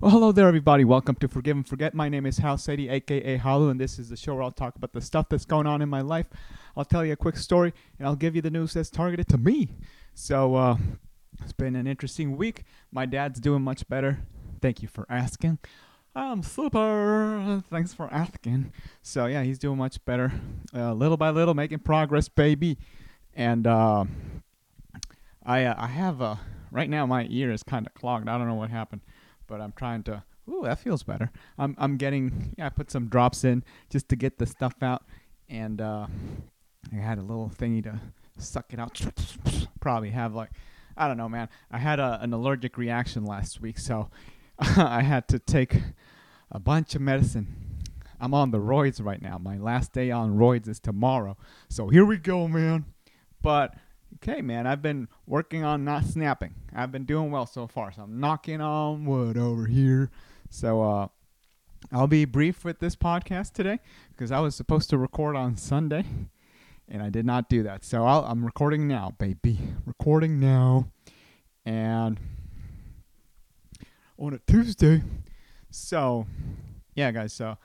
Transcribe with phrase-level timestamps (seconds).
[0.00, 0.82] Well, hello there, everybody.
[0.86, 1.92] Welcome to Forgive and Forget.
[1.92, 4.76] My name is Hal Sadie, aka Khalu, and this is the show where I'll talk
[4.76, 6.28] about the stuff that's going on in my life.
[6.74, 9.36] I'll tell you a quick story, and I'll give you the news that's targeted to
[9.36, 9.76] me.
[10.14, 10.78] So, uh,
[11.42, 12.64] it's been an interesting week.
[12.90, 14.20] My dad's doing much better.
[14.62, 15.58] Thank you for asking.
[16.16, 17.62] I'm super.
[17.68, 18.72] Thanks for asking.
[19.02, 20.32] So, yeah, he's doing much better.
[20.74, 22.78] Uh, little by little, making progress, baby.
[23.38, 24.04] And uh,
[25.46, 26.36] I, uh, I have uh,
[26.70, 28.28] right now my ear is kind of clogged.
[28.28, 29.00] I don't know what happened
[29.48, 30.22] but I'm trying to.
[30.48, 31.32] Ooh, that feels better.
[31.58, 32.54] I'm I'm getting.
[32.56, 35.02] Yeah, I put some drops in just to get the stuff out,
[35.48, 36.06] and uh,
[36.92, 38.00] I had a little thingy to
[38.36, 39.00] suck it out.
[39.80, 40.50] Probably have like,
[40.96, 41.48] I don't know, man.
[41.70, 44.10] I had a, an allergic reaction last week, so
[44.58, 45.76] I had to take
[46.52, 47.64] a bunch of medicine.
[48.20, 49.38] I'm on the roids right now.
[49.38, 51.36] My last day on roids is tomorrow.
[51.68, 52.86] So here we go, man.
[53.42, 53.74] But
[54.22, 56.54] Okay, man, I've been working on not snapping.
[56.74, 60.10] I've been doing well so far, so I'm knocking on wood over here.
[60.50, 61.08] So, uh,
[61.92, 63.78] I'll be brief with this podcast today
[64.10, 66.04] because I was supposed to record on Sunday
[66.88, 67.84] and I did not do that.
[67.84, 69.58] So i am recording now, baby.
[69.86, 70.88] Recording now.
[71.64, 72.18] And
[74.18, 75.02] on a Tuesday.
[75.70, 76.26] So,
[76.94, 77.32] yeah, guys.
[77.32, 77.56] So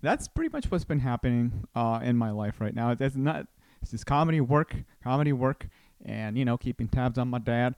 [0.00, 2.96] that's pretty much what's been happening uh, in my life right now.
[2.98, 3.46] It's not.
[3.82, 5.68] It's just comedy work, comedy work,
[6.04, 7.74] and you know keeping tabs on my dad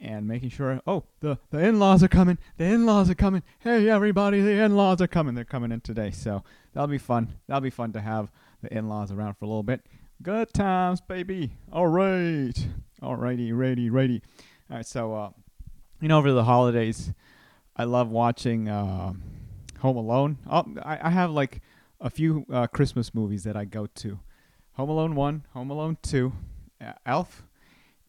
[0.00, 3.42] and making sure oh the the in-laws are coming the in-laws are coming.
[3.60, 5.34] Hey everybody the in-laws are coming.
[5.34, 6.10] They're coming in today.
[6.10, 7.34] So that'll be fun.
[7.46, 8.30] That'll be fun to have
[8.62, 9.82] the in-laws around for a little bit.
[10.22, 11.52] Good times baby.
[11.72, 12.54] All right.
[13.02, 14.22] All righty righty righty.
[14.70, 15.30] All right so uh
[16.00, 17.12] you know over the holidays
[17.76, 19.12] i love watching uh
[19.80, 20.38] home alone.
[20.50, 21.60] Oh, I, I have like
[22.00, 24.18] a few uh, christmas movies that i go to
[24.74, 26.32] home alone 1 home alone 2
[26.80, 27.44] uh, elf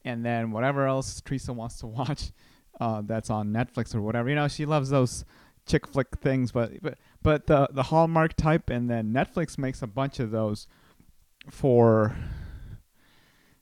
[0.03, 2.31] and then whatever else Teresa wants to watch
[2.80, 4.30] uh, that's on Netflix or whatever.
[4.30, 5.25] You know, she loves those
[5.66, 9.88] chick flick things, but but but the the Hallmark type, and then Netflix makes a
[9.88, 10.67] bunch of those
[11.50, 12.16] for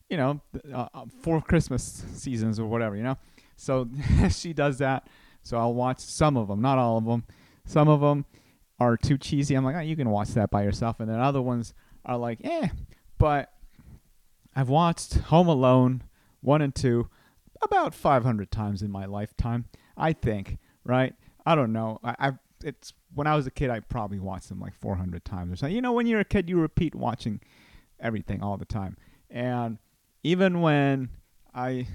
[0.09, 0.41] you know
[0.73, 2.95] uh, uh for Christmas seasons or whatever.
[2.95, 3.17] You know,
[3.55, 3.87] so
[4.29, 5.07] she does that.
[5.43, 7.25] So I'll watch some of them, not all of them.
[7.65, 8.25] Some of them
[8.79, 9.55] are too cheesy.
[9.55, 11.73] I'm like, oh, you can watch that by yourself, and then other ones
[12.05, 12.67] are like, eh.
[13.23, 13.53] But
[14.53, 16.03] I've watched Home Alone
[16.41, 17.07] one and two
[17.61, 19.63] about 500 times in my lifetime,
[19.95, 21.15] I think, right?
[21.45, 22.01] I don't know.
[22.03, 22.31] I, I
[22.65, 25.73] it's when I was a kid, I probably watched them like 400 times or something.
[25.73, 27.39] You know, when you're a kid, you repeat watching
[27.97, 28.97] everything all the time.
[29.29, 29.77] And
[30.23, 31.07] even when
[31.55, 31.87] I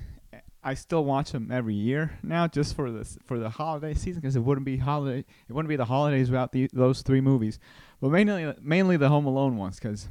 [0.65, 4.34] I still watch them every year now, just for this for the holiday season, because
[4.34, 7.59] it wouldn't be holiday, it wouldn't be the holidays without the, those three movies.
[8.00, 10.09] But mainly mainly the Home Alone ones, because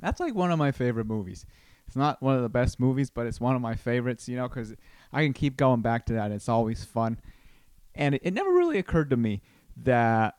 [0.00, 1.46] that's like one of my favorite movies.
[1.86, 4.46] It's not one of the best movies, but it's one of my favorites, you know,
[4.46, 4.74] because
[5.12, 6.30] I can keep going back to that.
[6.30, 7.18] It's always fun.
[7.94, 9.42] And it, it never really occurred to me
[9.84, 10.36] that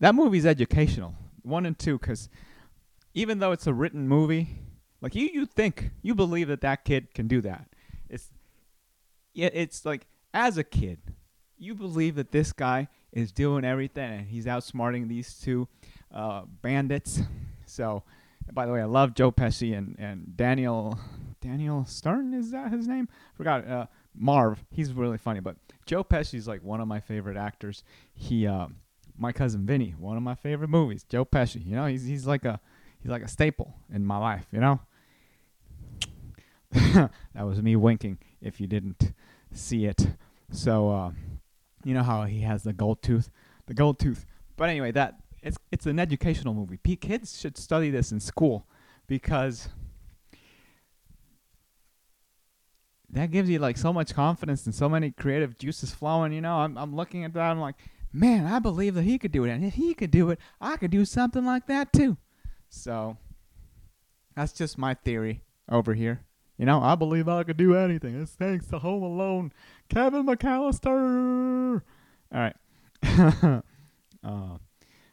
[0.00, 2.28] that movie's educational, one and two, because
[3.14, 4.58] even though it's a written movie,
[5.00, 7.66] like you, you think, you believe that that kid can do that.
[8.10, 8.30] It's,
[9.32, 10.98] yeah, it's like as a kid,
[11.56, 15.68] you believe that this guy is doing everything and he's outsmarting these two
[16.14, 17.22] uh, bandits.
[17.76, 18.02] So
[18.52, 20.98] by the way, I love Joe Pesci and, and Daniel
[21.40, 23.08] Daniel Stern is that his name?
[23.34, 24.64] Forgot uh, Marv.
[24.70, 27.84] He's really funny, but Joe Pesci's like one of my favorite actors.
[28.14, 28.68] He uh,
[29.18, 31.04] my cousin Vinny, one of my favorite movies.
[31.04, 32.60] Joe Pesci, you know, he's he's like a
[33.00, 34.80] he's like a staple in my life, you know.
[36.72, 39.12] that was me winking if you didn't
[39.52, 40.08] see it.
[40.50, 41.10] So uh,
[41.84, 43.30] you know how he has the gold tooth,
[43.66, 44.24] the gold tooth.
[44.56, 46.76] But anyway, that it's it's an educational movie.
[46.76, 48.66] P- kids should study this in school
[49.06, 49.68] because
[53.10, 56.32] that gives you like so much confidence and so many creative juices flowing.
[56.32, 57.50] You know, I'm I'm looking at that.
[57.50, 57.76] I'm like,
[58.12, 60.76] man, I believe that he could do it, and if he could do it, I
[60.76, 62.16] could do something like that too.
[62.68, 63.16] So
[64.34, 66.22] that's just my theory over here.
[66.58, 68.20] You know, I believe I could do anything.
[68.20, 69.52] It's thanks to Home Alone,
[69.88, 71.82] Kevin McAllister.
[72.34, 72.56] All right.
[74.24, 74.56] uh,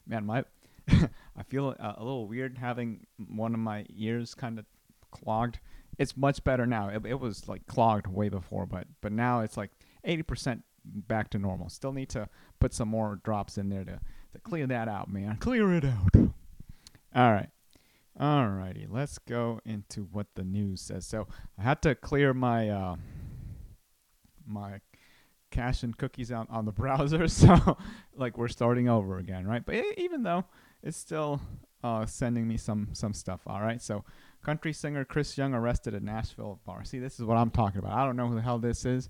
[0.08, 0.44] man, my
[0.90, 4.66] I feel a, a, little weird having one of my ears kind of
[5.12, 5.60] clogged.
[5.98, 6.90] It's much better now.
[6.90, 9.72] It, it was like clogged way before, but but now it's like
[10.06, 11.70] 80% back to normal.
[11.70, 12.28] Still need to
[12.60, 14.00] put some more drops in there to
[14.34, 15.38] to clear that out, man.
[15.38, 16.16] Clear it out.
[17.16, 17.50] All right.
[18.20, 21.06] Alrighty, let's go into what the news says.
[21.06, 21.28] So
[21.58, 22.96] I had to clear my uh,
[24.46, 24.82] my
[25.54, 27.28] cache and cookies on, on the browser.
[27.28, 27.78] So
[28.18, 29.66] like we're starting over again, right?
[29.66, 30.46] But even though
[30.82, 31.40] it's still
[31.84, 33.42] uh, sending me some some stuff.
[33.48, 33.82] All right.
[33.82, 34.04] So
[34.44, 36.84] Country singer Chris Young arrested at Nashville bar.
[36.84, 37.94] See, this is what I'm talking about.
[37.94, 39.10] I don't know who the hell this is.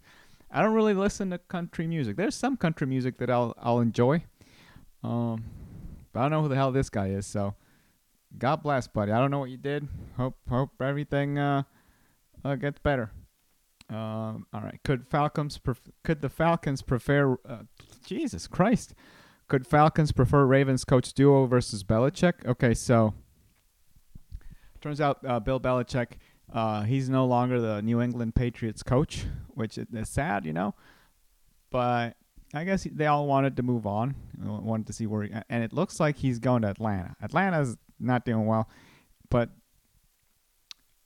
[0.52, 2.18] I don't really listen to country music.
[2.18, 4.24] There's some country music that I'll I'll enjoy.
[5.04, 5.44] Um,
[6.12, 7.26] but I don't know who the hell this guy is.
[7.26, 7.56] So,
[8.38, 9.12] God bless, buddy.
[9.12, 9.88] I don't know what you did.
[10.18, 11.64] Hope hope everything uh,
[12.46, 13.12] uh gets better.
[13.90, 14.80] Um, all right.
[14.84, 17.38] Could Falcons pref- could the Falcons prefer?
[17.48, 17.64] Uh,
[18.06, 18.94] Jesus Christ.
[19.48, 22.46] Could Falcons prefer Ravens coach duo versus Belichick?
[22.46, 23.14] Okay, so
[24.84, 26.14] turns out uh, Bill Belichick,
[26.54, 30.76] uh, he's no longer the New England Patriots coach, which is sad, you know.
[31.72, 32.16] But
[32.54, 35.74] I guess they all wanted to move on, wanted to see where, he, and it
[35.74, 37.16] looks like he's going to Atlanta.
[37.22, 38.70] Atlanta's not doing well,
[39.30, 39.50] but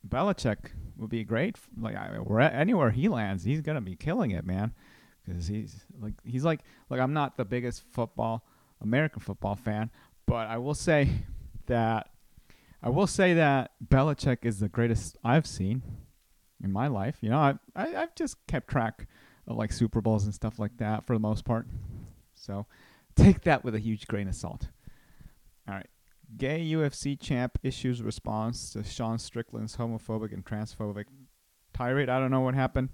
[0.09, 1.57] Belichick would be great.
[1.79, 1.95] Like
[2.39, 4.73] anywhere he lands, he's gonna be killing it, man
[5.27, 8.45] because he's like he's like like I'm not the biggest football
[8.81, 9.89] American football fan,
[10.25, 11.09] but I will say
[11.65, 12.09] that
[12.81, 15.81] I will say that Belichick is the greatest I've seen
[16.63, 17.17] in my life.
[17.21, 19.07] You know, I, I I've just kept track
[19.47, 21.67] of like Super Bowls and stuff like that for the most part.
[22.35, 22.65] So
[23.15, 24.69] take that with a huge grain of salt.
[26.35, 31.05] Gay UFC champ issues response to Sean Strickland's homophobic and transphobic
[31.73, 32.09] tirade.
[32.09, 32.89] I don't know what happened.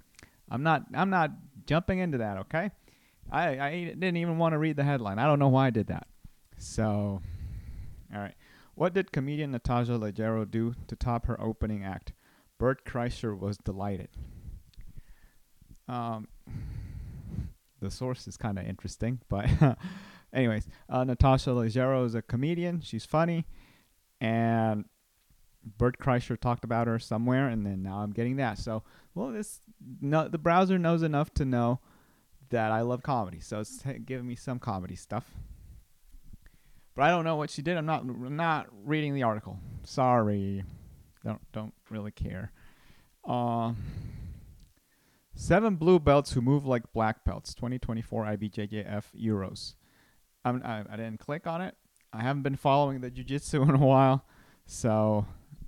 [0.50, 1.30] I'm not I'm not
[1.66, 2.70] jumping into that, okay?
[3.30, 5.18] I, I didn't even want to read the headline.
[5.18, 6.06] I don't know why I did that.
[6.58, 7.22] So,
[8.14, 8.34] all right.
[8.74, 12.12] What did comedian Natasha Leggero do to top her opening act?
[12.58, 14.08] Bert Kreischer was delighted.
[15.88, 16.28] Um,
[17.80, 19.48] the source is kind of interesting, but
[20.34, 22.80] anyways, uh, Natasha Leggero is a comedian.
[22.80, 23.46] She's funny,
[24.20, 24.84] and
[25.64, 28.58] Bert Kreischer talked about her somewhere, and then now I'm getting that.
[28.58, 28.82] So,
[29.14, 29.60] well, this
[30.00, 31.80] no, the browser knows enough to know
[32.50, 35.24] that I love comedy, so it's giving me some comedy stuff.
[36.94, 37.76] But I don't know what she did.
[37.76, 39.58] I'm not not reading the article.
[39.84, 40.64] Sorry,
[41.24, 42.52] don't don't really care.
[43.26, 43.72] Uh,
[45.34, 47.54] seven blue belts who move like black belts.
[47.54, 49.74] 2024 IBJJF Euros.
[50.44, 51.74] I'm, I I didn't click on it.
[52.12, 54.24] I haven't been following the jujitsu in a while,
[54.66, 55.26] so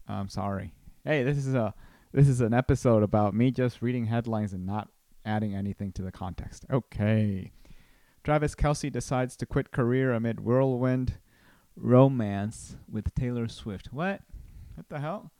[0.08, 0.72] I'm sorry.
[1.04, 1.74] Hey, this is a
[2.12, 4.88] this is an episode about me just reading headlines and not
[5.24, 6.64] adding anything to the context.
[6.70, 7.52] Okay.
[8.24, 11.18] Travis Kelce decides to quit career amid whirlwind
[11.76, 13.92] romance with Taylor Swift.
[13.92, 14.22] What?
[14.74, 15.30] What the hell?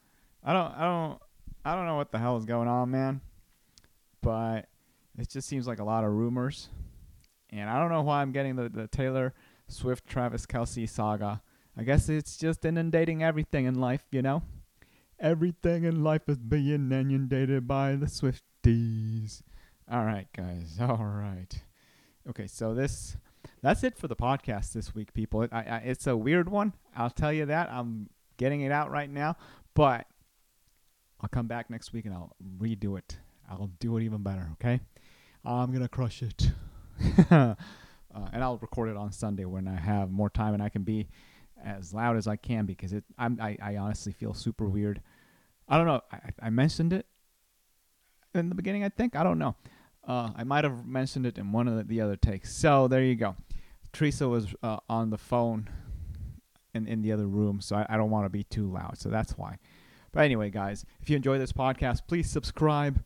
[0.45, 1.19] I don't I don't
[1.65, 3.21] I don't know what the hell is going on, man.
[4.23, 4.69] But
[5.19, 6.69] it just seems like a lot of rumors.
[7.59, 9.35] And I don't know why I'm getting the, the Taylor
[9.69, 11.43] Swift Travis Kelce saga.
[11.77, 14.43] I guess it's just inundating everything in life, you know?
[15.19, 19.43] Everything in life is being inundated by the Swifties.
[19.91, 20.77] All right, guys.
[20.81, 21.63] All right.
[22.29, 23.17] Okay, so this
[23.63, 25.43] that's it for the podcast this week, people.
[25.43, 26.73] It, I, I, it's a weird one.
[26.97, 27.71] I'll tell you that.
[27.71, 29.37] I'm getting it out right now,
[29.75, 30.07] but
[31.21, 33.19] I'll come back next week and I'll redo it.
[33.49, 34.51] I'll do it even better.
[34.55, 34.81] Okay,
[35.45, 36.51] I'm gonna crush it,
[37.31, 37.55] uh,
[38.33, 41.09] and I'll record it on Sunday when I have more time and I can be
[41.65, 43.05] as loud as I can because it.
[43.19, 45.01] I'm, I I honestly feel super weird.
[45.69, 46.01] I don't know.
[46.13, 47.07] I, I mentioned it
[48.35, 48.85] in the beginning.
[48.85, 49.57] I think I don't know.
[50.07, 52.55] Uh, I might have mentioned it in one of the, the other takes.
[52.55, 53.35] So there you go.
[53.93, 55.69] Teresa was uh, on the phone
[56.75, 58.99] in in the other room, so I, I don't want to be too loud.
[58.99, 59.59] So that's why.
[60.13, 63.03] But anyway, guys, if you enjoy this podcast, please subscribe.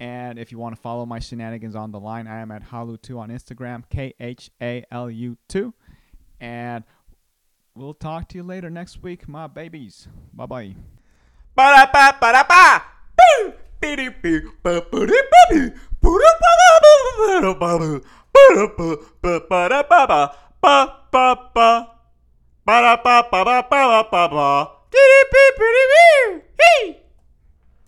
[0.00, 3.18] And if you want to follow my shenanigans on the line, I am at Khalu2
[3.18, 5.72] on Instagram, K H A L U 2.
[6.40, 6.84] And
[7.74, 10.06] We'll talk to you later next week, my babies.
[10.34, 10.74] Bye bye.
[11.56, 12.82] Ba-da-ba-ba-da-ba!
[22.66, 24.68] Ba-da-ba-ba-ba-ba-ba.